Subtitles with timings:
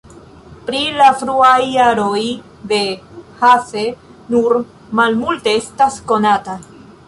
[0.69, 2.23] Pri la fruaj jaroj
[2.73, 2.81] de
[3.43, 3.87] Hasse
[4.35, 4.59] nur
[5.01, 6.61] malmulte estas konata.